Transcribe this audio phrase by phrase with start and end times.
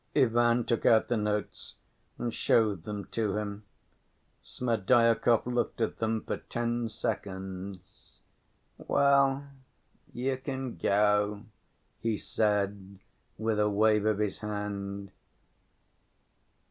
[0.15, 1.75] Ivan took out the notes
[2.17, 3.65] and showed them to him.
[4.43, 8.13] Smerdyakov looked at them for ten seconds.
[8.79, 9.47] "Well,
[10.11, 11.43] you can go,"
[11.99, 12.97] he said,
[13.37, 15.11] with a wave of his hand.